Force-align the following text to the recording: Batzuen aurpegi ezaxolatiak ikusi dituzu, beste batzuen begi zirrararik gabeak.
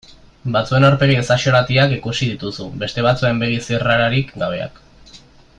Batzuen 0.53 0.87
aurpegi 0.87 1.17
ezaxolatiak 1.23 1.93
ikusi 1.97 2.31
dituzu, 2.31 2.67
beste 2.85 3.07
batzuen 3.09 3.45
begi 3.45 3.63
zirrararik 3.69 4.37
gabeak. 4.45 4.85